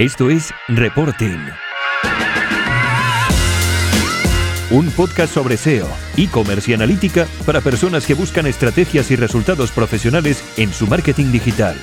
[0.00, 1.38] Esto es Reporting.
[4.70, 10.42] Un podcast sobre SEO, e-commerce y analítica para personas que buscan estrategias y resultados profesionales
[10.56, 11.76] en su marketing digital.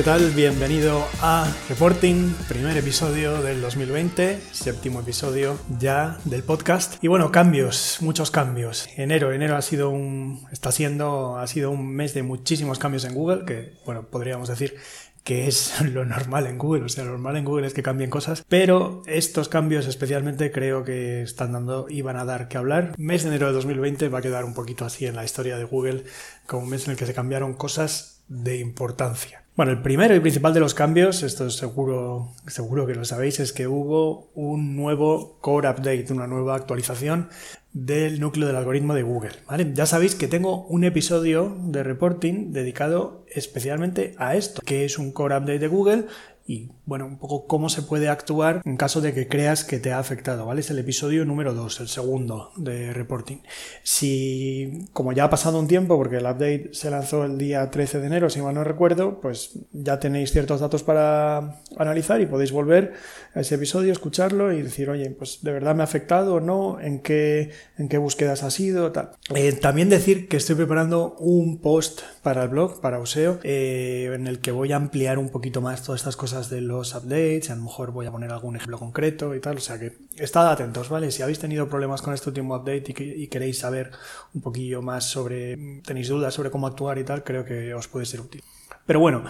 [0.00, 0.30] ¿Qué tal?
[0.30, 6.96] Bienvenido a Reporting, primer episodio del 2020, séptimo episodio ya del podcast.
[7.04, 8.88] Y bueno, cambios, muchos cambios.
[8.96, 13.12] Enero, enero ha sido un, está siendo, ha sido un mes de muchísimos cambios en
[13.12, 14.74] Google, que bueno, podríamos decir
[15.22, 18.08] que es lo normal en Google, o sea, lo normal en Google es que cambien
[18.08, 22.94] cosas, pero estos cambios especialmente creo que están dando y van a dar que hablar.
[22.96, 25.64] Mes de enero de 2020 va a quedar un poquito así en la historia de
[25.64, 26.04] Google,
[26.46, 29.44] como un mes en el que se cambiaron cosas de importancia.
[29.56, 33.52] Bueno, el primero y principal de los cambios, esto seguro, seguro que lo sabéis, es
[33.52, 37.28] que hubo un nuevo core update, una nueva actualización
[37.72, 39.32] del núcleo del algoritmo de Google.
[39.74, 45.12] Ya sabéis que tengo un episodio de reporting dedicado especialmente a esto, que es un
[45.12, 46.06] core update de Google
[46.50, 49.92] y bueno, un poco cómo se puede actuar en caso de que creas que te
[49.92, 50.62] ha afectado, ¿vale?
[50.62, 53.36] Es el episodio número 2, el segundo de reporting.
[53.84, 58.00] Si, como ya ha pasado un tiempo, porque el update se lanzó el día 13
[58.00, 62.50] de enero, si mal no recuerdo, pues ya tenéis ciertos datos para analizar y podéis
[62.50, 62.94] volver
[63.32, 66.80] a ese episodio, escucharlo y decir, oye, pues de verdad me ha afectado o no,
[66.80, 69.12] en qué, en qué búsquedas ha sido, tal.
[69.36, 74.26] Eh, también decir que estoy preparando un post para el blog, para Oseo, eh, en
[74.26, 77.56] el que voy a ampliar un poquito más todas estas cosas de los updates, a
[77.56, 80.88] lo mejor voy a poner algún ejemplo concreto y tal, o sea que estad atentos,
[80.88, 81.10] ¿vale?
[81.10, 83.90] Si habéis tenido problemas con este último update y, queréis saber
[84.32, 88.06] un poquillo más sobre, tenéis dudas sobre cómo actuar y tal, creo que os puede
[88.06, 88.42] ser útil.
[88.86, 89.24] Pero bueno,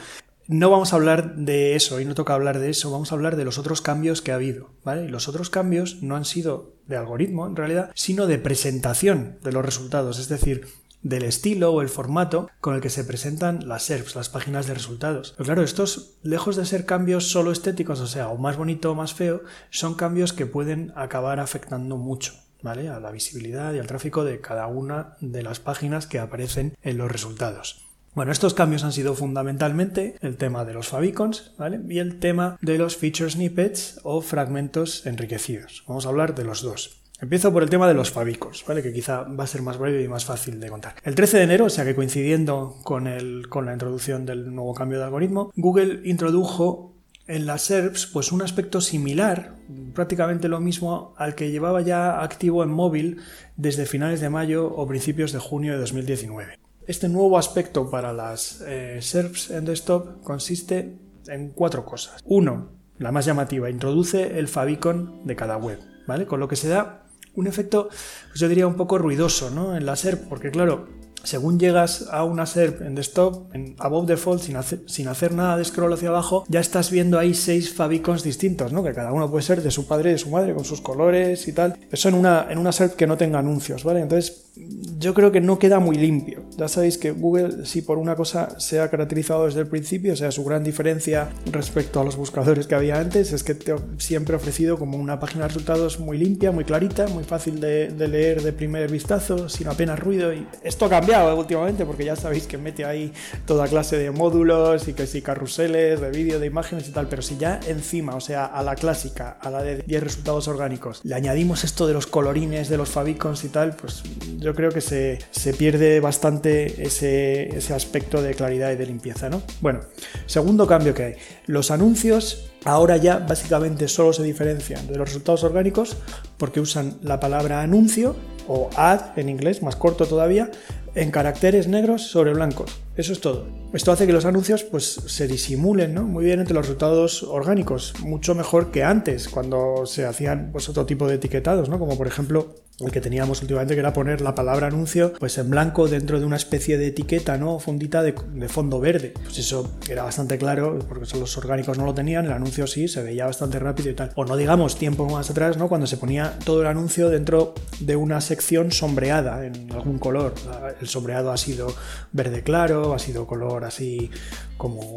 [0.47, 3.36] no vamos a hablar de eso y no toca hablar de eso, vamos a hablar
[3.36, 5.05] de los otros cambios que ha habido, ¿vale?
[5.05, 9.53] Y los otros cambios no han sido de algoritmo en realidad, sino de presentación de
[9.53, 10.66] los resultados, es decir,
[11.03, 14.75] del estilo o el formato con el que se presentan las SERPs, las páginas de
[14.75, 15.34] resultados.
[15.37, 18.94] Pero claro, estos, lejos de ser cambios solo estéticos, o sea, o más bonito o
[18.94, 22.34] más feo, son cambios que pueden acabar afectando mucho.
[22.62, 22.91] ¿Vale?
[22.91, 26.99] A la visibilidad y al tráfico de cada una de las páginas que aparecen en
[26.99, 27.87] los resultados.
[28.12, 31.81] Bueno, estos cambios han sido fundamentalmente el tema de los favicons, ¿vale?
[31.88, 35.84] Y el tema de los feature snippets o fragmentos enriquecidos.
[35.87, 37.00] Vamos a hablar de los dos.
[37.20, 38.82] Empiezo por el tema de los favicons, ¿vale?
[38.82, 40.94] que quizá va a ser más breve y más fácil de contar.
[41.04, 44.75] El 13 de enero, o sea que coincidiendo con, el, con la introducción del nuevo
[44.75, 46.94] cambio de algoritmo, Google introdujo
[47.26, 49.54] en las SERPs pues un aspecto similar,
[49.94, 53.19] prácticamente lo mismo al que llevaba ya activo en móvil
[53.56, 56.58] desde finales de mayo o principios de junio de 2019.
[56.87, 60.97] Este nuevo aspecto para las eh, SERPs en desktop consiste
[61.28, 62.20] en cuatro cosas.
[62.25, 66.26] Uno, la más llamativa, introduce el favicon de cada web, ¿vale?
[66.26, 67.00] Con lo que se da
[67.35, 67.89] un efecto,
[68.29, 69.77] pues yo diría un poco ruidoso, ¿no?
[69.77, 70.89] En la SERP, porque claro,
[71.22, 75.56] según llegas a una SERP en desktop, en above default, sin hacer, sin hacer nada
[75.56, 78.82] de scroll hacia abajo, ya estás viendo ahí seis favicons distintos, ¿no?
[78.82, 81.47] Que cada uno puede ser de su padre y de su madre, con sus colores
[81.48, 81.76] y tal.
[81.91, 84.00] Eso en una, en una SERP que no tenga anuncios, ¿vale?
[84.00, 84.50] Entonces,
[84.98, 86.42] yo creo que no queda muy limpio.
[86.56, 90.16] Ya sabéis que Google, si por una cosa se ha caracterizado desde el principio, o
[90.16, 93.56] sea, su gran diferencia respecto a los buscadores que había antes, es que
[93.98, 97.91] siempre ha ofrecido como una página de resultados muy limpia, muy clarita, muy fácil de,
[98.08, 100.34] leer de primer vistazo, sin apenas ruido.
[100.34, 103.12] Y esto ha cambiado últimamente porque ya sabéis que mete ahí
[103.47, 107.09] toda clase de módulos y que si carruseles de vídeo, de imágenes y tal.
[107.09, 111.00] Pero si ya encima, o sea, a la clásica, a la de 10 resultados orgánicos,
[111.04, 114.03] le añadimos esto de los colorines, de los favicons y tal, pues
[114.38, 115.19] yo creo que se,
[115.59, 119.43] pierde bastante ese, ese, aspecto de claridad y de limpieza, ¿no?
[119.60, 119.81] Bueno,
[120.26, 121.15] segundo cambio que hay.
[121.47, 125.97] Los anuncios ahora ya básicamente solo se diferencian de los resultados orgánicos
[126.37, 128.16] porque usan la palabra anuncio
[128.47, 130.50] o ad en inglés, más corto todavía,
[130.95, 132.81] en caracteres negros sobre blancos.
[132.97, 133.47] Eso es todo.
[133.73, 136.05] Esto hace que los anuncios pues, se disimulen ¿no?
[136.05, 140.87] muy bien entre los resultados orgánicos, mucho mejor que antes, cuando se hacían pues, otro
[140.87, 141.79] tipo de etiquetados, ¿no?
[141.79, 142.55] como por ejemplo
[142.91, 146.37] que teníamos últimamente, que era poner la palabra anuncio pues, en blanco dentro de una
[146.37, 147.59] especie de etiqueta, ¿no?
[147.59, 148.15] fundita de,
[148.49, 149.12] fondo verde.
[149.23, 153.03] Pues eso era bastante claro, porque los orgánicos no lo tenían, el anuncio sí, se
[153.03, 154.12] veía bastante rápido y tal.
[154.15, 155.69] O no digamos tiempo más atrás, ¿no?
[155.69, 160.35] cuando se ponía todo el anuncio dentro de una sección sombreada en algún color.
[160.81, 161.75] El sombreado ha sido
[162.12, 164.11] verde claro, ha sido color así
[164.56, 164.97] como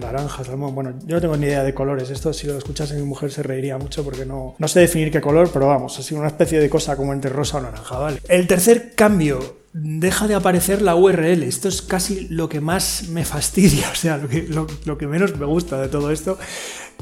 [0.00, 0.74] naranja, salmón.
[0.74, 2.10] Bueno, yo no tengo ni idea de colores.
[2.10, 5.20] Esto, si lo escuchase mi mujer, se reiría mucho porque no, no sé definir qué
[5.20, 8.20] color, pero vamos, así una especie de cosa como entre rosa o naranja, ¿vale?
[8.28, 9.62] El tercer cambio.
[9.76, 11.42] Deja de aparecer la URL.
[11.42, 15.80] Esto es casi lo que más me fastidia, o sea, lo que, menos me gusta
[15.80, 16.38] de todo esto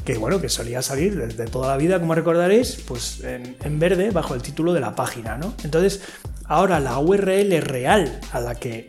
[0.05, 4.09] que bueno, que solía salir desde toda la vida, como recordaréis, pues en, en, verde
[4.11, 5.53] bajo el título de la página, ¿no?
[5.63, 6.01] Entonces,
[6.45, 8.85] ahora la URL real a la que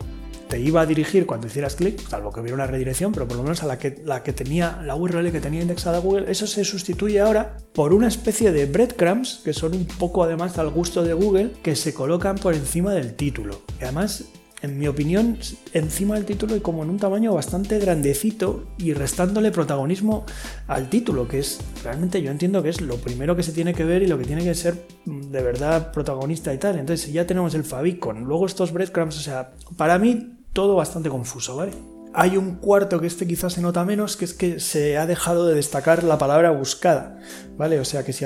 [0.59, 3.63] iba a dirigir cuando hicieras clic, salvo que hubiera una redirección, pero por lo menos
[3.63, 7.19] a la que, la que tenía, la URL que tenía indexada Google, eso se sustituye
[7.19, 11.51] ahora por una especie de breadcrumbs, que son un poco además al gusto de Google,
[11.63, 13.61] que se colocan por encima del título.
[13.79, 14.25] Y además
[14.65, 15.37] en mi opinión,
[15.73, 20.25] encima del título y como en un tamaño bastante grandecito y restándole protagonismo
[20.67, 23.83] al título, que es realmente yo entiendo que es lo primero que se tiene que
[23.83, 26.79] ver y lo que tiene que ser mm, de verdad protagonista y tal.
[26.79, 31.57] Entonces, ya tenemos el favicon, luego estos breadcrumbs, o sea, para mí todo bastante confuso,
[31.57, 31.73] ¿vale?
[32.17, 35.45] Hay un cuarto que este quizás se nota menos, que es que se ha dejado
[35.45, 37.19] de destacar la palabra buscada,
[37.57, 37.77] ¿vale?
[37.77, 38.23] O sea que si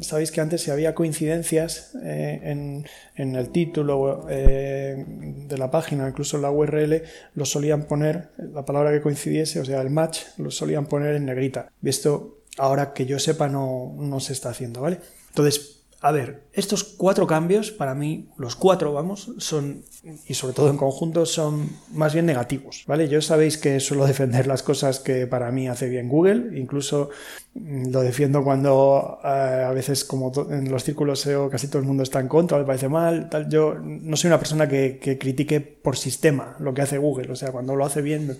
[0.00, 5.02] sabéis que antes si había coincidencias eh, en, el título eh,
[5.48, 7.04] de la página, incluso en la URL,
[7.34, 11.24] lo solían poner, la palabra que coincidiese, o sea, el match, lo solían poner en
[11.24, 11.72] negrita.
[11.82, 15.00] Y esto, ahora que yo sepa, no, no se está haciendo, ¿vale?
[15.30, 19.84] Entonces, a ver, estos cuatro cambios, para mí, los cuatro, vamos, son,
[20.26, 23.08] y sobre todo en conjunto, son más bien negativos, ¿vale?
[23.08, 27.08] Yo sabéis que suelo defender las cosas que para mí hace bien Google, incluso
[27.54, 31.88] mm, lo defiendo cuando eh, a veces, como en los círculos SEO, casi todo el
[31.88, 33.48] mundo está en contra, me parece mal, tal.
[33.48, 37.50] Yo no soy una persona que, critique por sistema lo que hace Google, o sea,
[37.50, 38.36] cuando lo hace bien, me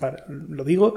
[0.55, 0.95] lo digo,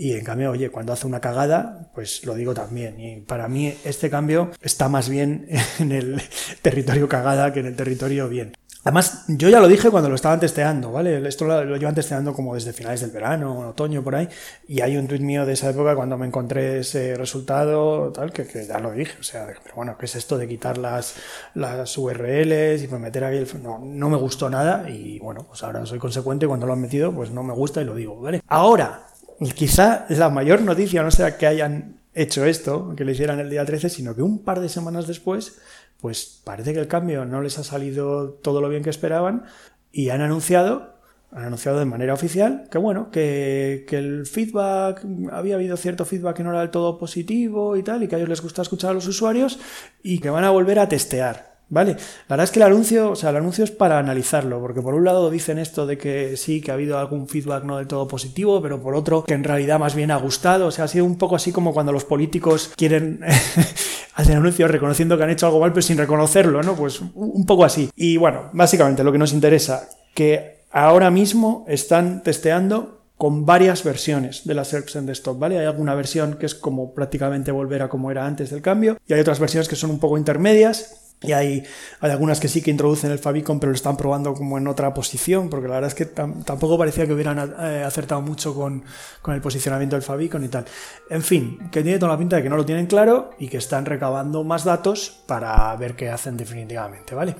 [0.00, 3.00] y en cambio, oye, cuando hace una cagada, pues lo digo también.
[3.00, 5.48] Y para mí este cambio está más bien
[5.80, 6.22] en el
[6.62, 8.52] territorio cagada que en el territorio bien.
[8.84, 11.26] Además, yo ya lo dije cuando lo estaban testeando, ¿vale?
[11.28, 14.28] Esto lo, llevan testeando como desde finales del verano, otoño, por ahí.
[14.68, 18.46] Y hay un tuit mío de esa época cuando me encontré ese resultado, tal, que,
[18.66, 19.18] ya lo dije.
[19.20, 21.16] O sea, pero bueno, ¿qué es esto de quitar las,
[21.54, 23.62] las URLs y pues meter ahí el...
[23.62, 27.12] No, no me gustó nada y bueno, pues ahora soy consecuente cuando lo han metido,
[27.12, 28.42] pues no me gusta y lo digo, ¿vale?
[28.46, 29.08] Ahora,
[29.54, 33.64] quizá la mayor noticia no sea que hayan hecho esto, que lo hicieran el día
[33.64, 35.58] 13, sino que un par de semanas después,
[36.00, 39.44] pues parece que el cambio no les ha salido todo lo bien que esperaban
[39.90, 40.94] y han anunciado,
[41.32, 46.44] han anunciado de manera oficial que bueno, que, el feedback, había habido cierto feedback que
[46.44, 48.94] no era del todo positivo y tal, y que a ellos les gusta escuchar a
[48.94, 49.58] los usuarios
[50.02, 51.47] y que van a volver a testear.
[51.70, 51.92] ¿Vale?
[51.92, 54.94] La verdad es que el anuncio, o sea, el anuncio es para analizarlo, porque por
[54.94, 58.08] un lado dicen esto de que sí, que ha habido algún feedback no del todo
[58.08, 61.04] positivo, pero por otro que en realidad más bien ha gustado, o sea, ha sido
[61.04, 63.20] un poco así como cuando los políticos quieren
[64.14, 66.74] hacer anuncios reconociendo que han hecho algo mal, pero sin reconocerlo, ¿no?
[66.74, 67.90] Pues un poco así.
[67.94, 74.46] Y bueno, básicamente lo que nos interesa, que ahora mismo están testeando con varias versiones
[74.46, 75.58] de la SERPs en desktop, ¿vale?
[75.58, 79.12] Hay alguna versión que es como prácticamente volver a como era antes del cambio, y
[79.12, 81.64] hay otras versiones que son un poco intermedias, y hay,
[82.00, 84.94] hay, algunas que sí que introducen el Fabicon, pero lo están probando como en otra
[84.94, 88.84] posición, porque la verdad es que tampoco parecía que hubieran eh, acertado mucho con,
[89.20, 90.64] con, el posicionamiento del Fabicon y tal.
[91.10, 93.56] En fin, que tiene toda la pinta de que no lo tienen claro y que
[93.56, 97.34] están recabando más datos para ver qué hacen definitivamente, ¿vale?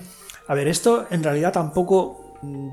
[0.48, 2.27] A ver, esto en realidad tampoco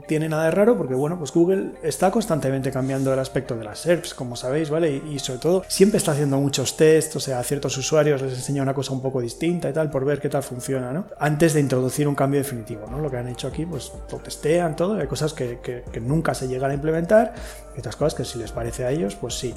[0.08, 3.80] tiene nada de raro porque, bueno, pues Google está constantemente cambiando el aspecto de las
[3.80, 4.92] SERPs, como sabéis, ¿vale?
[4.96, 8.62] Y, sobre todo, siempre está haciendo muchos tests, o sea, a ciertos usuarios les enseña
[8.62, 11.06] una cosa un poco distinta y tal, por ver qué tal funciona, ¿no?
[11.20, 13.00] Antes de introducir un cambio definitivo, ¿no?
[13.00, 16.48] Lo que han hecho aquí, pues lo testean todo, hay cosas que, que nunca se
[16.48, 17.34] llegan a implementar,
[17.78, 19.54] y cosas que si les parece a ellos, pues sí.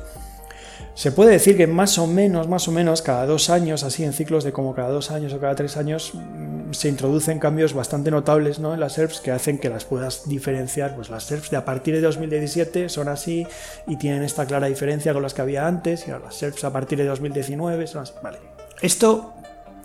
[0.95, 4.13] Se puede decir que más o menos, más o menos, cada dos años, así en
[4.13, 8.11] ciclos de como cada dos años o cada tres años, mm, se introducen cambios bastante
[8.11, 8.75] notables ¿no?
[8.75, 10.97] en las SERPs que hacen que las puedas diferenciar.
[10.97, 13.47] Pues las SERPs de a partir de 2017 son así
[13.87, 16.99] y tienen esta clara diferencia con las que había antes, y las SERPs a partir
[16.99, 18.13] de 2019 son así.
[18.23, 18.39] Vale.
[18.83, 19.35] Esto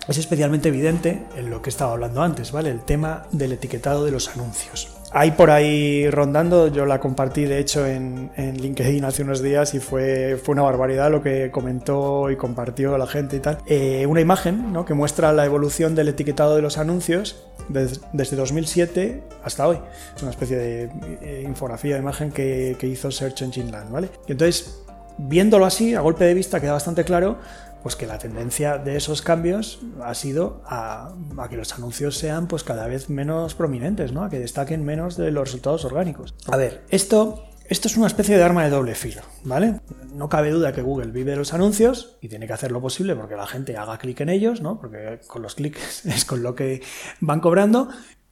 [0.08, 2.70] es especialmente evidente en lo que estaba hablando antes, ¿vale?
[2.70, 4.90] El tema del etiquetado de los anuncios.
[5.16, 9.80] Hay por ahí rondando, yo la compartí de hecho en, LinkedIn hace unos días y
[9.80, 13.60] fue, fue una barbaridad lo que comentó y compartió la gente y tal.
[13.68, 14.86] Eh, una imagen ¿no?
[14.86, 19.78] que muestra la evolución del etiquetado de los anuncios desde 2007 hasta hoy.
[20.16, 20.90] Es una especie de
[21.22, 24.10] eh, infografía de imagen que, que hizo Search Engine Land, ¿vale?
[24.28, 24.82] Y entonces,
[25.20, 27.38] viéndolo así, a golpe de vista queda bastante claro
[27.84, 31.14] pues que la tendencia de esos cambios ha sido a,
[31.50, 34.24] que los anuncios sean pues cada vez menos prominentes, ¿no?
[34.24, 36.34] a que destaquen menos de los resultados orgánicos.
[36.48, 39.82] A ver, esto, esto es una especie de arma de doble filo, ¿vale?
[40.14, 43.16] No cabe duda que Google vive de los anuncios y tiene que hacer lo posible
[43.16, 44.80] porque la gente haga clic en ellos, ¿no?
[44.80, 46.82] porque con los clics es con lo que
[47.20, 47.90] van cobrando,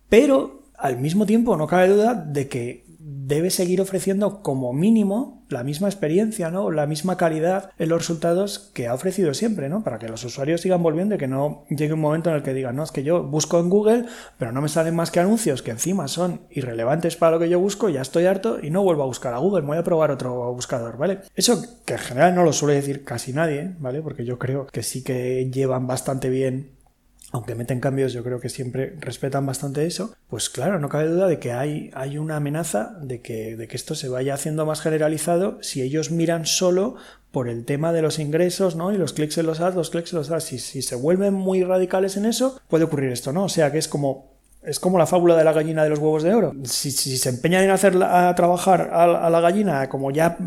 [0.08, 2.86] pero al mismo tiempo no cabe duda de que
[3.32, 6.70] debe seguir ofreciendo como mínimo la misma experiencia, ¿no?
[6.70, 9.86] La misma calidad en los resultados que ha ofrecido siempre, ¿no?
[9.86, 12.54] Para que los usuarios sigan volviendo y que no llegue un momento en el que
[12.54, 14.06] digan, no, es que yo busco en Google,
[14.38, 17.58] pero no me salen más que anuncios que encima son irrelevantes para lo que yo
[17.58, 20.54] busco, ya estoy harto y no vuelvo a buscar a Google, voy a probar otro
[20.54, 21.20] buscador, ¿vale?
[21.34, 24.02] Eso que en general no lo suele decir casi nadie, ¿vale?
[24.02, 26.81] Porque yo creo que sí que llevan bastante bien
[27.32, 31.28] aunque meten cambios, yo creo que siempre respetan bastante eso, pues claro, no cabe duda
[31.28, 34.82] de que hay, hay una amenaza de que, de que esto se vaya haciendo más
[34.82, 36.96] generalizado si ellos miran solo
[37.32, 38.92] por el tema de los ingresos, ¿no?
[38.92, 40.44] Y los clics en los ads, los clics en los ads.
[40.44, 43.46] Si, si se vuelven muy radicales en eso, puede ocurrir esto, ¿no?
[43.46, 44.31] O sea que es como
[44.64, 46.54] es como la fábula de la gallina de los huevos de oro.
[46.64, 50.38] Si, se empeñan en hacer a trabajar a, la gallina como ya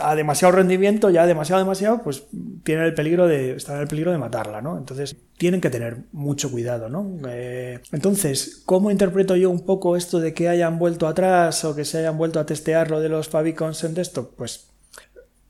[0.00, 2.24] a demasiado rendimiento, ya demasiado, demasiado, pues
[2.64, 4.78] tienen el peligro de, están en el peligro de matarla, ¿no?
[4.78, 7.18] Entonces tienen que tener mucho cuidado, ¿no?
[7.28, 11.84] Eh, entonces, ¿cómo interpreto yo un poco esto de que hayan vuelto atrás o que
[11.84, 14.34] se hayan vuelto a testear lo de los favicons en desktop?
[14.36, 14.71] Pues,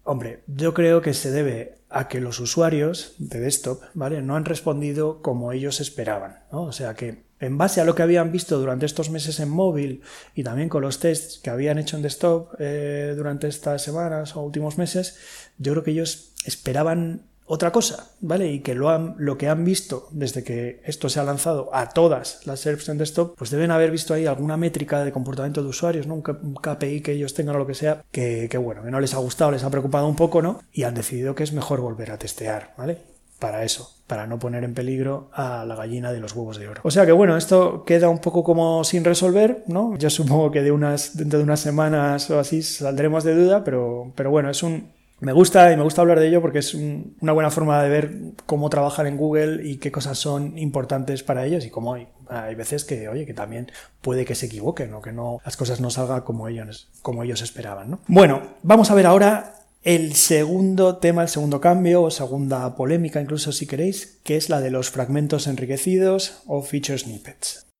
[0.04, 4.22] hombre, yo creo que se debe a que los usuarios de desktop, ¿vale?
[4.22, 6.62] No han respondido como ellos esperaban, ¿no?
[6.62, 10.02] O sea que en base a lo que habían visto durante estos meses en móvil
[10.34, 14.42] y también con los tests que habían hecho en desktop eh, durante estas semanas o
[14.42, 15.18] últimos meses,
[15.58, 18.50] yo creo que ellos esperaban otra cosa, ¿vale?
[18.50, 21.90] Y que lo, han, lo que han visto desde que esto se ha lanzado a
[21.90, 25.68] todas las SERPs en desktop, pues deben haber visto ahí alguna métrica de comportamiento de
[25.68, 26.14] usuarios, ¿no?
[26.14, 26.22] Un,
[26.54, 29.18] KPI que ellos tengan o lo que sea, que, que bueno, que no les ha
[29.18, 30.62] gustado, les ha preocupado un poco, ¿no?
[30.72, 33.12] Y han decidido que es mejor volver a testear, ¿vale?
[33.38, 36.80] para eso, para no poner en peligro a la gallina de los huevos de oro.
[36.84, 39.98] O sea que bueno, esto queda un poco como sin resolver, ¿no?
[39.98, 44.12] Yo supongo que de unas, dentro de unas semanas o así saldremos de duda, pero,
[44.14, 44.92] pero bueno, es un,
[45.22, 48.12] me gusta y me gusta hablar de ello porque es una buena forma de ver
[48.44, 52.56] cómo trabajar en Google y qué cosas son importantes para ellos y cómo hay, hay
[52.56, 55.90] veces que, oye, que también puede que se equivoquen o que no, las cosas no
[55.90, 58.00] salgan como ellos, como ellos esperaban, ¿no?
[58.08, 63.52] Bueno, vamos a ver ahora el segundo tema, el segundo cambio o segunda polémica incluso
[63.52, 67.71] si queréis, que es la de los fragmentos enriquecidos o feature snippets.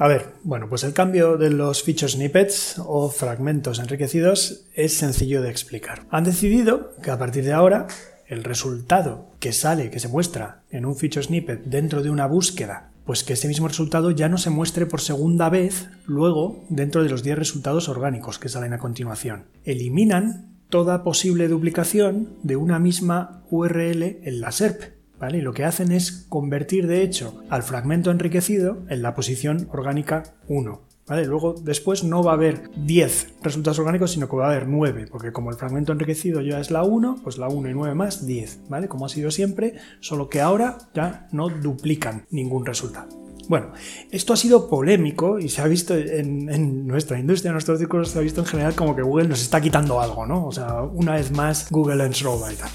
[0.00, 5.42] A ver, bueno, pues el cambio de los feature snippets o fragmentos enriquecidos es sencillo
[5.42, 6.06] de explicar.
[6.10, 7.88] Han decidido que a partir de ahora
[8.28, 12.92] el resultado que sale, que se muestra en un feature snippet dentro de una búsqueda,
[13.06, 17.08] pues que ese mismo resultado ya no se muestre por segunda vez luego dentro de
[17.08, 19.46] los 10 resultados orgánicos que salen a continuación.
[19.64, 24.97] Eliminan toda posible duplicación de una misma URL en la SERP.
[25.20, 30.34] Y lo que hacen es convertir de hecho al fragmento enriquecido en la posición orgánica
[30.48, 30.88] 1.
[31.06, 31.24] ¿Vale?
[31.24, 35.06] Luego, después no va a haber 10 resultados orgánicos, sino que va a haber 9,
[35.10, 38.26] porque como el fragmento enriquecido ya es la 1, pues la 1 y 9 más
[38.26, 38.88] 10, ¿vale?
[38.88, 43.08] Como ha sido siempre, solo que ahora ya no duplican ningún resultado.
[43.48, 43.72] Bueno,
[44.10, 48.18] esto ha sido polémico y se ha visto en, nuestra industria, en nuestros círculos, se
[48.18, 50.46] ha visto en general como que Google nos está quitando algo, ¿no?
[50.46, 52.68] O sea, una vez más, Google Lens Rover y tal.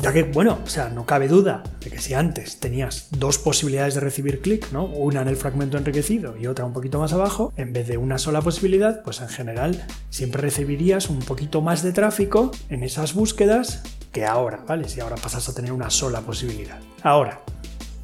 [0.00, 3.94] Ya que, bueno, o sea, no cabe duda de que si antes tenías dos posibilidades
[3.94, 4.84] de recibir clic, ¿no?
[4.84, 8.18] Una en el fragmento enriquecido y otra un poquito más abajo, en vez de una
[8.18, 13.82] sola posibilidad, pues en general siempre recibirías un poquito más de tráfico en esas búsquedas
[14.12, 14.88] que ahora, ¿vale?
[14.88, 16.78] Si ahora pasas a tener una sola posibilidad.
[17.02, 17.40] Ahora,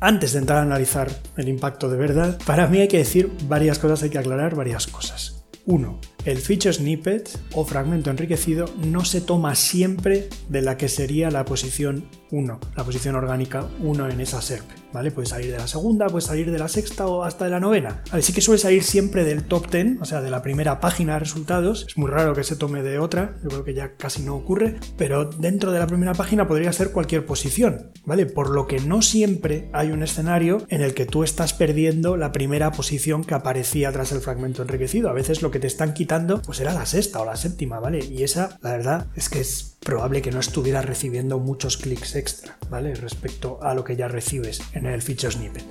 [0.00, 3.78] antes de entrar a analizar el impacto de verdad, para mí hay que decir varias
[3.78, 5.44] cosas, hay que aclarar varias cosas.
[5.64, 11.30] Uno, el feature snippet o fragmento enriquecido no se toma siempre de la que sería
[11.30, 14.64] la posición 1, la posición orgánica 1 en esa SERP.
[14.92, 15.10] ¿Vale?
[15.10, 18.02] Puede salir de la segunda, puede salir de la sexta o hasta de la novena.
[18.10, 21.20] Así que suele salir siempre del top 10, o sea, de la primera página de
[21.20, 21.86] resultados.
[21.88, 24.76] Es muy raro que se tome de otra, yo creo que ya casi no ocurre,
[24.98, 28.26] pero dentro de la primera página podría ser cualquier posición, ¿vale?
[28.26, 32.32] Por lo que no siempre hay un escenario en el que tú estás perdiendo la
[32.32, 35.08] primera posición que aparecía tras el fragmento enriquecido.
[35.08, 38.04] A veces lo que te están quitando pues era la sexta o la séptima, ¿vale?
[38.04, 42.56] Y esa, la verdad, es que es probable que no estuvieras recibiendo muchos clics extra,
[42.70, 42.94] ¿vale?
[42.94, 45.64] Respecto a lo que ya recibes en el feature snippet.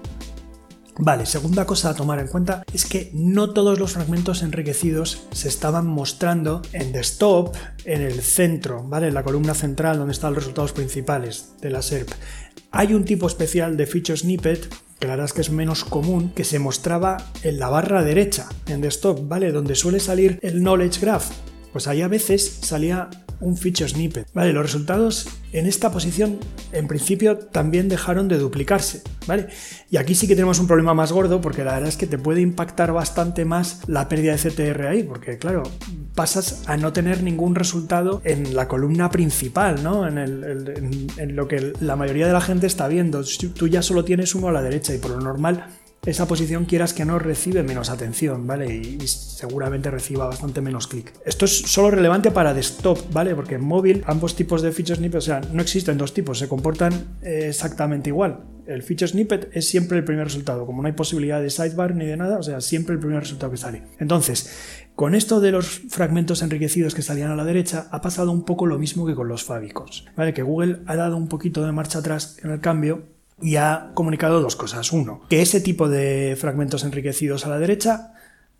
[1.00, 5.48] Vale, segunda cosa a tomar en cuenta es que no todos los fragmentos enriquecidos se
[5.48, 7.56] estaban mostrando en desktop,
[7.86, 9.08] en el centro, ¿vale?
[9.08, 12.10] En la columna central donde están los resultados principales de la SERP.
[12.72, 16.32] Hay un tipo especial de feature snippet que la verdad es que es menos común,
[16.36, 19.52] que se mostraba en la barra derecha, en desktop, ¿vale?
[19.52, 21.32] Donde suele salir el knowledge graph.
[21.74, 23.10] Pues ahí a veces salía
[23.42, 24.28] un feature snippet.
[24.34, 26.40] Vale, los resultados en esta posición
[26.72, 29.48] en principio también dejaron de duplicarse, ¿vale?
[29.90, 32.18] Y aquí sí que tenemos un problema más gordo porque la verdad es que te
[32.18, 35.64] puede impactar bastante más la pérdida de CTR ahí, porque claro,
[36.16, 40.08] pasas a no tener ningún resultado en la columna principal, ¿no?
[40.08, 43.24] En, en lo que la mayoría de la gente está viendo.
[43.56, 45.66] Tú ya solo tienes uno a la derecha y por lo normal
[46.06, 48.74] esa posición quieras que no recibe menos atención, ¿vale?
[48.74, 51.14] Y, seguramente reciba bastante menos clic.
[51.26, 53.36] Esto es solo relevante para desktop, ¿vale?
[53.36, 56.48] Porque en móvil ambos tipos de feature snippet, o sea, no existen dos tipos, se
[56.48, 58.46] comportan eh, exactamente igual.
[58.66, 62.06] El feature snippet es siempre el primer resultado, como no hay posibilidad de sidebar ni
[62.06, 63.84] de nada, o sea, siempre el primer resultado que sale.
[64.00, 68.44] Entonces, con esto de los fragmentos enriquecidos que salían a la derecha, ha pasado un
[68.44, 70.34] poco lo mismo que con los favicons, ¿vale?
[70.34, 74.42] Que Google ha dado un poquito de marcha atrás en el cambio y ha comunicado
[74.42, 74.92] dos cosas.
[74.92, 78.14] Uno, que ese tipo de fragmentos enriquecidos a la derecha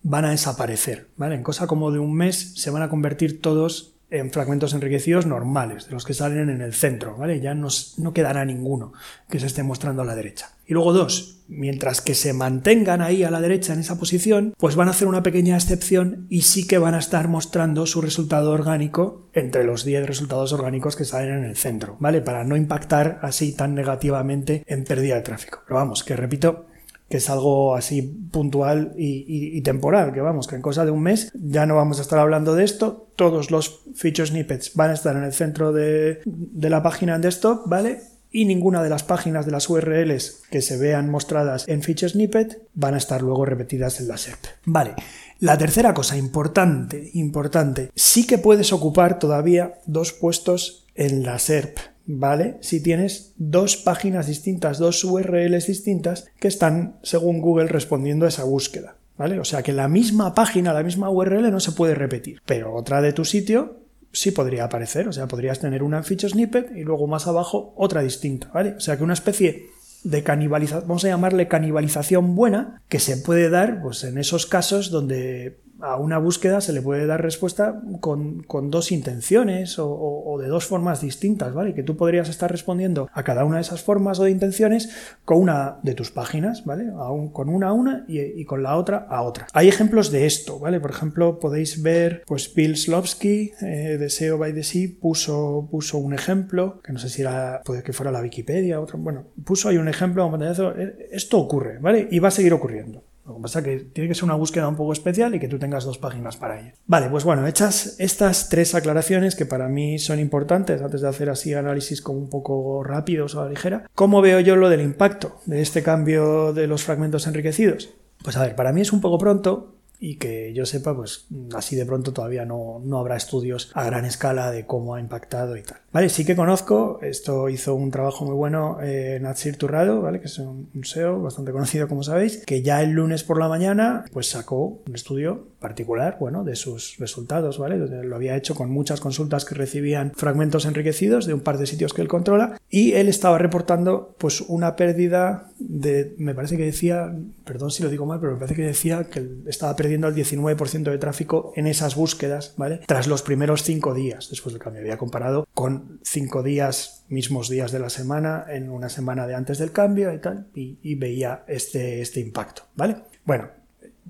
[0.04, 1.36] van a desaparecer, ¿vale?
[1.36, 5.86] En cosa como de un mes se van a convertir todos en fragmentos enriquecidos normales,
[5.86, 7.40] de los que salen en el centro, ¿vale?
[7.40, 8.92] Ya no, no, quedará ninguno
[9.30, 10.50] que se esté mostrando a la derecha.
[10.72, 14.78] Y luego dos, mientras que se mantengan ahí a la derecha en esa posición, pues
[14.78, 18.52] van a hacer una pequeña excepción y sí que van a estar mostrando su resultado
[18.52, 22.22] orgánico entre los 10 resultados orgánicos que salen en el centro, ¿vale?
[22.22, 25.60] Para no impactar así tan negativamente en pérdida de tráfico.
[25.68, 26.68] Pero vamos, que repito,
[27.10, 28.02] que es algo así
[28.32, 32.04] puntual y, temporal, que vamos, que en cosa de un mes ya no vamos a
[32.04, 36.22] estar hablando de esto, todos los feature snippets van a estar en el centro de,
[36.24, 38.04] de la página en desktop, ¿vale?
[38.32, 42.62] Y ninguna de las páginas de las URLs que se vean mostradas en Feature Snippet
[42.74, 44.46] van a estar luego repetidas en la SERP.
[44.66, 44.96] Vale.
[45.40, 51.78] La tercera cosa importante, importante, sí que puedes ocupar todavía dos puestos en la SERP.
[52.06, 52.58] ¿vale?
[52.62, 58.44] Si tienes dos páginas distintas, dos URLs distintas que están, según Google, respondiendo a esa
[58.44, 59.40] búsqueda, ¿vale?
[59.40, 63.02] O sea que la misma página, la misma URL no se puede repetir, pero otra
[63.02, 63.81] de tu sitio
[64.12, 68.02] sí podría aparecer, o sea, podrías tener una feature snippet y luego más abajo otra
[68.02, 68.74] distinta, ¿vale?
[68.74, 69.70] O sea que una especie
[70.04, 74.90] de canibalización, vamos a llamarle canibalización buena, que se puede dar pues, en esos casos
[74.90, 80.66] donde a una búsqueda se le puede dar respuesta con, dos intenciones o, de dos
[80.66, 81.74] formas distintas, ¿vale?
[81.74, 84.90] Que tú podrías estar respondiendo a cada una de esas formas o de intenciones
[85.26, 86.92] con una de tus páginas, ¿vale?
[87.34, 89.48] con una a una y, con la otra a otra.
[89.54, 90.80] Hay ejemplos de esto, ¿vale?
[90.80, 95.98] Por ejemplo, podéis ver, pues Bill Slovsky eh, de SEO by the Sea puso, puso
[95.98, 99.70] un ejemplo, que no sé si era, puede que fuera la Wikipedia, otro, bueno, puso
[99.70, 102.08] ahí un ejemplo, eh, esto ocurre, ¿vale?
[102.12, 103.04] Y va a seguir ocurriendo.
[103.26, 105.48] Lo que pasa es que tiene que ser una búsqueda un poco especial y que
[105.48, 106.74] tú tengas dos páginas para ella.
[106.88, 111.30] Vale, pues bueno, hechas estas tres aclaraciones que para mí son importantes antes de hacer
[111.30, 114.82] así análisis como un poco rápidos o a la ligera, ¿cómo veo yo lo del
[114.82, 117.92] impacto de este cambio de los fragmentos enriquecidos?
[118.24, 121.76] Pues a ver, para mí es un poco pronto, y que yo sepa, pues así
[121.76, 125.62] de pronto todavía no, no, habrá estudios a gran escala de cómo ha impactado y
[125.62, 125.78] tal.
[125.94, 130.20] Vale, sí que conozco, esto hizo un trabajo muy bueno eh, Natsir Turrado, ¿vale?
[130.20, 134.04] que es un, SEO bastante conocido como sabéis, que ya el lunes por la mañana
[134.12, 137.78] pues sacó un estudio particular, bueno, de sus resultados, ¿vale?
[137.78, 141.94] Lo había hecho con muchas consultas que recibían fragmentos enriquecidos de un par de sitios
[141.94, 147.16] que él controla y él estaba reportando pues una pérdida de, me parece que decía,
[147.46, 150.84] perdón si lo digo mal, pero me parece que decía que estaba perdiendo el 19%
[150.84, 152.82] de tráfico en esas búsquedas, ¿vale?
[152.88, 154.82] Tras los primeros cinco días después del cambio.
[154.82, 159.60] Había comparado con cinco días, mismos días de la semana, en una semana de antes
[159.60, 162.98] del cambio y tal, y, veía este, este impacto, ¿vale?
[163.26, 163.50] Bueno,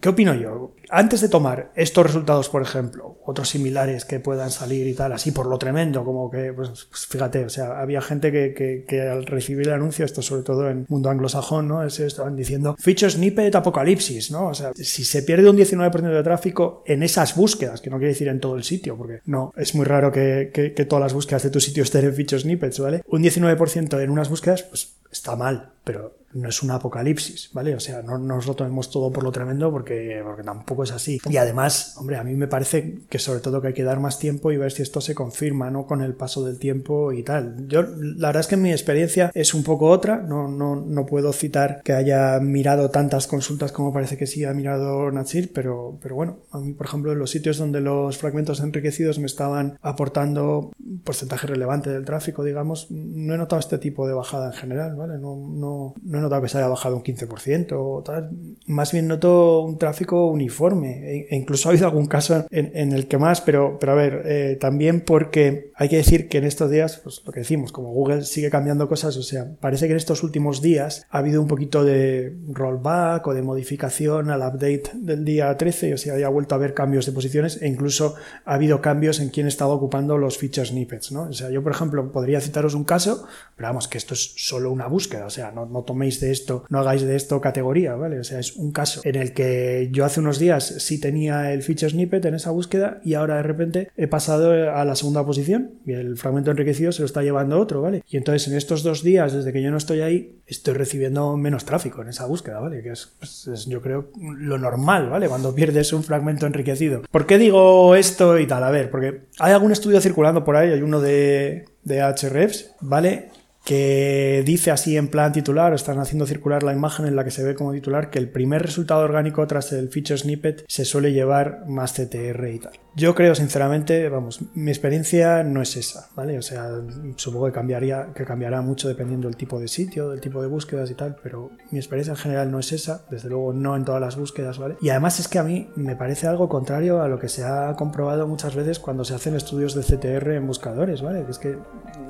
[0.01, 0.73] ¿Qué opino yo?
[0.89, 5.31] Antes de tomar estos resultados, por ejemplo, otros similares que puedan salir y tal, así
[5.31, 9.27] por lo tremendo, como que, pues, pues fíjate, o sea, había gente que, que, al
[9.27, 11.83] recibir el anuncio, esto sobre todo en mundo anglosajón, ¿no?
[11.83, 14.47] estaban diciendo feature snippet apocalipsis, ¿no?
[14.47, 18.13] O sea, si se pierde un 19% de tráfico en esas búsquedas, que no quiere
[18.13, 21.43] decir en todo el sitio, porque no, es muy raro que, que todas las búsquedas
[21.43, 23.03] de tu sitio estén en feature snippets, ¿vale?
[23.07, 27.75] Un 19% en unas búsquedas, pues está mal, pero no es un apocalipsis, ¿vale?
[27.75, 31.19] O sea, no, nos lo tomemos todo por lo tremendo porque, porque tampoco es así.
[31.29, 34.19] Y además, hombre, a mí me parece que sobre todo que hay que dar más
[34.19, 35.85] tiempo y ver si esto se confirma, ¿no?
[35.85, 37.67] Con el paso del tiempo y tal.
[37.67, 41.33] Yo, la verdad es que mi experiencia es un poco otra, no, no, no puedo
[41.33, 46.15] citar que haya mirado tantas consultas como parece que sí ha mirado Natsir, pero, pero
[46.15, 50.71] bueno, a mí, por ejemplo, en los sitios donde los fragmentos enriquecidos me estaban aportando
[51.03, 55.17] porcentaje relevante del tráfico, digamos, no he notado este tipo de bajada en general, ¿vale?
[55.17, 58.31] No, no, no notado que se haya bajado un 15% o tal.
[58.67, 60.91] Más bien noto un tráfico uniforme.
[61.03, 64.23] E, e incluso ha habido algún caso en, el que más, pero, pero a ver,
[64.25, 67.91] eh, también porque hay que decir que en estos días, pues lo que decimos, como
[67.91, 71.47] Google sigue cambiando cosas, o sea, parece que en estos últimos días ha habido un
[71.47, 76.55] poquito de rollback o de modificación al update del día 13, o sea, haya vuelto
[76.55, 80.38] a haber cambios de posiciones e incluso ha habido cambios en quién estaba ocupando los
[80.38, 81.23] feature snippets, ¿no?
[81.23, 84.71] O sea, yo, por ejemplo, podría citaros un caso, pero vamos, que esto es solo
[84.71, 88.19] una búsqueda, o sea, no, no toméis de esto, no hagáis de esto categoría, ¿vale?
[88.19, 91.63] O sea, es un caso en el que yo hace unos días sí tenía el
[91.63, 95.71] feature snippet en esa búsqueda y ahora de repente he pasado a la segunda posición
[95.86, 98.04] y el fragmento enriquecido se lo está llevando otro, ¿vale?
[98.10, 101.65] Y entonces en estos dos días, desde que yo no estoy ahí, estoy recibiendo menos
[101.65, 102.82] tráfico en esa búsqueda, ¿vale?
[102.82, 105.28] Que es, pues, yo creo lo normal, ¿vale?
[105.28, 107.02] Cuando pierdes un fragmento enriquecido.
[107.10, 108.63] ¿Por qué digo esto y tal?
[108.63, 113.30] A ver, porque hay algún estudio circulando por ahí, hay uno de, de Ahrefs, ¿vale?
[113.63, 117.43] Que dice así en plan titular, están haciendo circular la imagen en la que se
[117.43, 121.65] ve como titular que el primer resultado orgánico tras el feature snippet se suele llevar
[121.67, 122.74] más CTR y tal.
[122.93, 126.38] Yo creo sinceramente, vamos, mi experiencia no es esa, ¿vale?
[126.38, 126.69] O sea,
[127.15, 130.91] supongo que cambiaría, que cambiará mucho dependiendo del tipo de sitio, del tipo de búsquedas
[130.91, 134.02] y tal, pero mi experiencia en general no es esa, desde luego no en todas
[134.02, 134.76] las búsquedas, ¿vale?
[134.82, 137.74] Y además es que a mí me parece algo contrario a lo que se ha
[137.78, 141.24] comprobado muchas veces cuando se hacen estudios de CTR en buscadores, ¿vale?
[141.24, 141.58] Que es que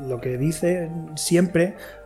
[0.07, 1.40] lo que dice siempre,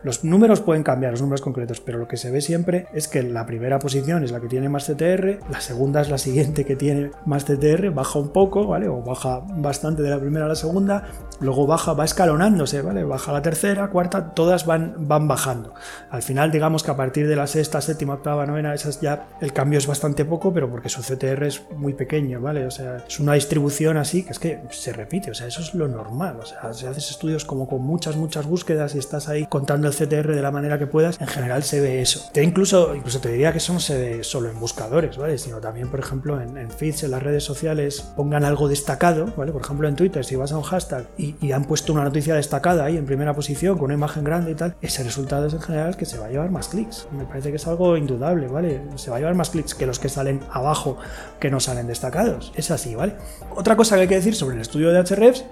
[0.02, 3.22] los números pueden cambiar, los números concretos, pero lo que se ve siempre es que
[3.22, 6.76] la primera posición es la que tiene más CTR, la segunda es la siguiente que
[6.76, 8.88] tiene más CTR, baja un poco, ¿vale?
[8.88, 11.04] O baja bastante de la primera a la segunda,
[11.40, 13.04] luego baja, va escalonándose, ¿vale?
[13.04, 15.74] Baja la tercera, cuarta, todas van, van bajando.
[16.10, 19.52] Al final, digamos que a partir de la sexta, séptima, octava, novena, esas ya el
[19.52, 22.66] cambio es bastante poco, pero porque su CTR es muy pequeño, ¿vale?
[22.66, 25.74] O sea, es una distribución así que es que se repite, o sea, eso es
[25.74, 29.46] lo normal, o sea, si haces estudios como con muchas, muchas búsquedas y estás ahí
[29.46, 32.30] contando el CTR de la manera que puedas, en general se ve eso.
[32.34, 35.38] Incluso, incluso te diría que eso no se ve solo en buscadores, ¿vale?
[35.38, 39.52] Sino también, por ejemplo, en, en feeds, en las redes sociales, pongan algo destacado, ¿vale?
[39.52, 42.84] Por ejemplo, en Twitter, si vas a un hashtag y, han puesto una noticia destacada
[42.84, 45.96] ahí en primera posición con una imagen grande y tal, ese resultado es en general
[45.96, 47.08] que se va a llevar más clics.
[47.12, 48.82] Me parece que es algo indudable, ¿vale?
[48.96, 50.98] Se va a llevar más clics que los que salen abajo
[51.40, 52.52] que no salen destacados.
[52.56, 53.14] Es así, ¿vale?
[53.54, 55.44] Otra cosa que hay que decir sobre el estudio de Hrefs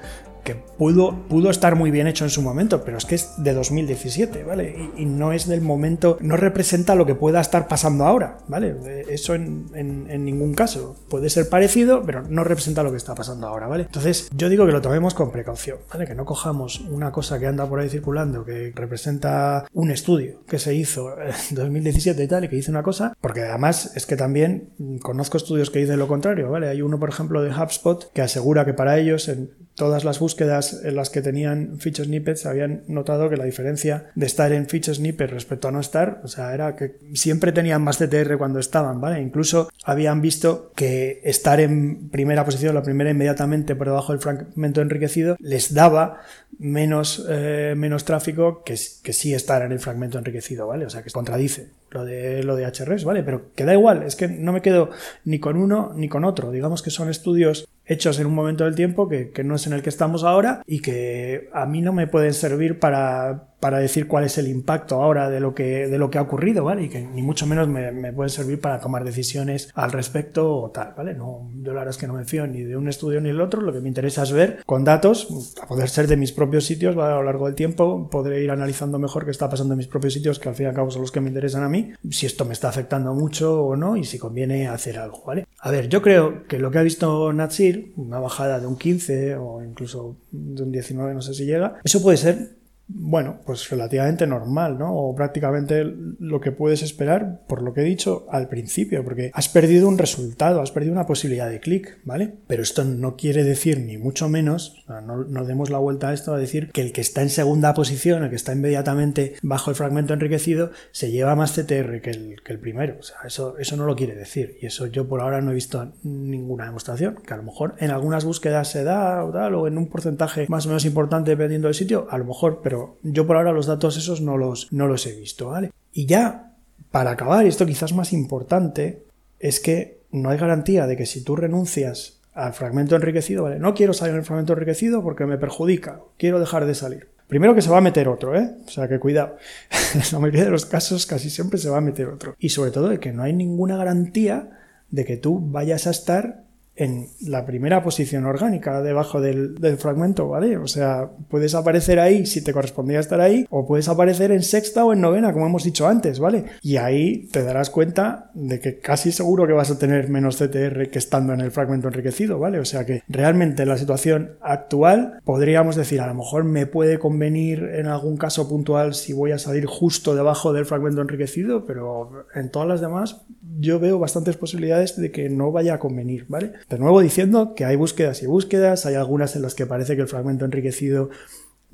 [0.44, 3.54] que pudo, pudo estar muy bien hecho en su momento, pero es que es de
[3.54, 4.90] 2017, ¿vale?
[4.96, 9.04] Y, no es del momento, no representa lo que pueda estar pasando ahora, ¿vale?
[9.08, 10.96] Eso en, en, ningún caso.
[11.08, 13.84] Puede ser parecido, pero no representa lo que está pasando ahora, ¿vale?
[13.84, 16.06] Entonces, yo digo que lo tomemos con precaución, ¿vale?
[16.06, 20.58] Que no cojamos una cosa que anda por ahí circulando, que representa un estudio que
[20.58, 24.16] se hizo en 2017 y tal, y que dice una cosa, porque además es que
[24.16, 24.70] también
[25.02, 26.68] conozco estudios que dicen lo contrario, ¿vale?
[26.68, 30.80] Hay uno, por ejemplo, de HubSpot que asegura que para ellos en todas las búsquedas
[30.84, 34.94] en las que tenían feature snippets habían notado que la diferencia de estar en feature
[34.94, 39.00] snippets respecto a no estar, o sea, era que siempre tenían más CTR cuando estaban,
[39.00, 39.20] ¿vale?
[39.20, 44.80] Incluso habían visto que estar en primera posición, la primera inmediatamente por debajo del fragmento
[44.80, 46.20] enriquecido, les daba
[46.58, 50.86] menos, eh, menos tráfico que, que sí estar en el fragmento enriquecido, ¿vale?
[50.86, 53.22] O sea, que contradice lo de, lo de HRS, ¿vale?
[53.22, 54.90] Pero que da igual, es que no me quedo
[55.24, 56.50] ni con uno ni con otro.
[56.50, 59.72] Digamos que son estudios hechos en un momento del tiempo que, que no es en
[59.72, 64.06] el que estamos ahora y que a mí no me pueden servir para, para decir
[64.06, 66.82] cuál es el impacto ahora de lo que, de lo que ha ocurrido, ¿vale?
[66.82, 70.70] Y que ni mucho menos me, me puede servir para tomar decisiones al respecto o
[70.70, 71.14] tal, ¿vale?
[71.14, 73.40] No, yo la verdad es que no me fío ni de un estudio ni del
[73.40, 76.66] otro, lo que me interesa es ver con datos, a poder ser de mis propios
[76.66, 77.14] sitios, ¿vale?
[77.14, 80.12] A lo largo del tiempo podré ir analizando mejor qué está pasando en mis propios
[80.12, 82.26] sitios, que al fin y al cabo son los que me interesan a mí, si
[82.26, 85.46] esto me está afectando mucho o no y si conviene hacer algo, ¿vale?
[85.60, 89.36] A ver, yo creo que lo que ha visto Natsir, una bajada de un 15
[89.36, 94.26] o incluso de un 19, no sé si llega, eso puede ser bueno, pues relativamente
[94.26, 94.94] normal, ¿no?
[94.94, 99.48] O prácticamente lo que puedes esperar, por lo que he dicho al principio, porque has
[99.48, 102.34] perdido un resultado, has perdido una posibilidad de clic, ¿vale?
[102.46, 106.38] Pero esto no quiere decir, ni mucho menos, no, demos la vuelta a esto a
[106.38, 110.12] decir que el que está en segunda posición, el que está inmediatamente bajo el fragmento
[110.12, 112.96] enriquecido, se lleva más CTR que el, que el primero.
[113.00, 114.58] O sea, eso, eso no lo quiere decir.
[114.60, 117.90] Y eso yo por ahora no he visto ninguna demostración, que a lo mejor en
[117.90, 121.68] algunas búsquedas se da o tal, o en un porcentaje más o menos importante dependiendo
[121.68, 122.60] del sitio, a lo mejor,
[123.02, 125.72] yo por ahora los datos esos no los, no los he visto, ¿vale?
[125.92, 126.54] Y ya,
[126.90, 129.04] para acabar, esto quizás más importante,
[129.40, 133.58] es que no hay garantía de que si tú renuncias al fragmento enriquecido, ¿vale?
[133.58, 137.08] No quiero salir en el fragmento enriquecido porque me perjudica, quiero dejar de salir.
[137.28, 138.50] Primero que se va a meter otro, ¿eh?
[138.66, 139.36] O sea que cuidado.
[139.94, 142.36] en la mayoría de los casos casi siempre se va a meter otro.
[142.38, 144.50] Y sobre todo de que no hay ninguna garantía
[144.90, 146.44] de que tú vayas a estar
[146.76, 150.56] en la primera posición orgánica debajo del, fragmento, ¿vale?
[150.56, 154.84] O sea, puedes aparecer ahí si te correspondía estar ahí, o puedes aparecer en sexta
[154.84, 156.44] o en novena, como hemos dicho antes, ¿vale?
[156.62, 160.90] Y ahí te darás cuenta de que casi seguro que vas a tener menos CTR
[160.90, 162.58] que estando en el fragmento enriquecido, ¿vale?
[162.58, 166.98] O sea que realmente en la situación actual podríamos decir, a lo mejor me puede
[166.98, 172.26] convenir en algún caso puntual si voy a salir justo debajo del fragmento enriquecido, pero
[172.34, 173.24] en todas las demás
[173.58, 176.52] yo veo bastantes posibilidades de que no vaya a convenir, ¿vale?
[176.68, 180.02] De nuevo diciendo que hay búsquedas y búsquedas, hay algunas en las que parece que
[180.02, 181.10] el fragmento enriquecido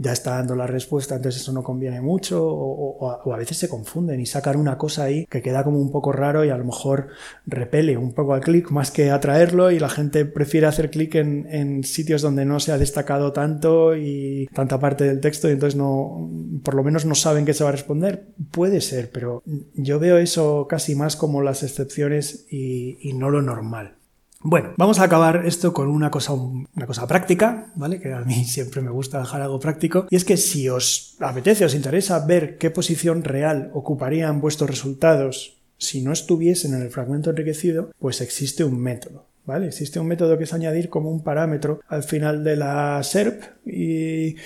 [0.01, 4.19] ya está dando la respuesta, entonces eso no conviene mucho, o, a veces se confunden
[4.19, 7.09] y sacan una cosa ahí que queda como un poco raro y a lo mejor
[7.47, 11.85] repele un poco al clic más que atraerlo y la gente prefiere hacer clic en,
[11.85, 16.31] sitios donde no se ha destacado tanto y tanta parte del texto y entonces no,
[16.63, 18.29] por lo menos no saben qué se va a responder.
[18.51, 19.43] Puede ser, pero
[19.75, 24.00] yo veo eso casi más como las excepciones y no lo normal.
[24.42, 28.00] Bueno, vamos a acabar esto con una cosa, una cosa práctica, ¿vale?
[28.00, 30.07] Que a mí siempre me gusta dejar algo práctico.
[30.09, 35.59] Y es que si os apetece, os interesa ver qué posición real ocuparían vuestros resultados
[35.76, 39.26] si no estuviesen en el fragmento enriquecido, pues existe un método.
[39.46, 39.66] ¿Vale?
[39.66, 44.37] Existe un método que es añadir como un parámetro al final de la SERP y,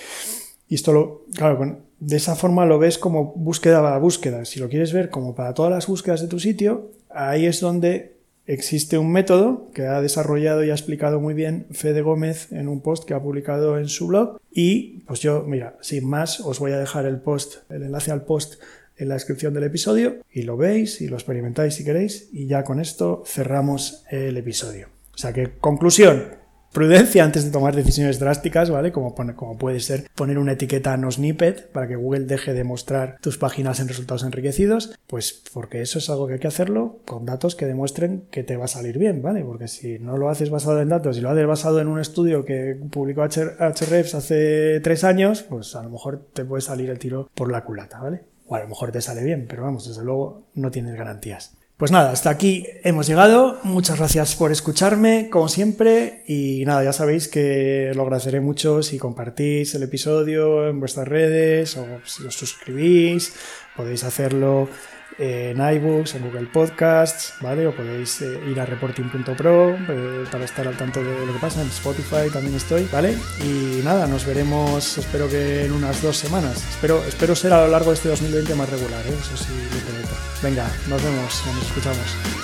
[0.71, 4.45] esto lo, claro, de esa forma lo ves como búsqueda a búsqueda.
[4.45, 8.14] Si lo quieres ver como para todas las búsquedas de tu sitio, ahí es donde
[8.47, 12.81] existe un método que ha desarrollado y ha explicado muy bien Fede Gómez en un
[12.81, 14.39] post que ha publicado en su blog.
[14.51, 18.25] Y pues yo, mira, sin más, os voy a dejar el post, el enlace al
[18.25, 18.61] post
[18.97, 22.63] en la descripción del episodio y lo veis y lo experimentáis si queréis y ya
[22.65, 24.89] con esto cerramos el episodio.
[25.15, 26.44] O sea que, conclusión,
[26.75, 28.93] prudencia antes de tomar decisiones drásticas, ¿vale?
[28.93, 33.39] Como, puede ser poner una etiqueta no snippet para que Google deje de mostrar tus
[33.39, 37.55] páginas en resultados enriquecidos, pues porque eso es algo que hay que hacerlo con datos
[37.55, 39.43] que demuestren que te va a salir bien, ¿vale?
[39.43, 42.45] Porque si no lo haces basado en datos y lo haces basado en un estudio
[42.45, 47.31] que publicó Hrefs hace tres años, pues a lo mejor te puede salir el tiro
[47.35, 48.23] por la culata, ¿vale?
[48.47, 51.57] O a lo mejor te sale bien, pero vamos, desde luego no tienes garantías.
[51.77, 53.59] Pues nada, hasta aquí hemos llegado.
[53.65, 56.23] Muchas gracias por escucharme, como siempre.
[56.25, 61.77] Y nada, ya sabéis que lo agradeceré mucho si compartís el episodio en vuestras redes
[61.77, 63.35] o si os suscribís.
[63.75, 64.69] Podéis hacerlo
[65.19, 67.67] en iBooks, en Google Podcasts, ¿vale?
[67.67, 71.63] O podéis eh, ir a reporting.pro eh, para estar al tanto de lo que pasa.
[71.63, 73.17] En Spotify también estoy, ¿vale?
[73.45, 76.65] Y nada, nos veremos, espero que en unas dos semanas.
[76.71, 79.15] Espero, espero ser a lo largo de este 2020 más regular, ¿eh?
[79.21, 80.15] Eso sí, lo prometo.
[80.43, 82.44] Venga, nos vemos, nos escuchamos.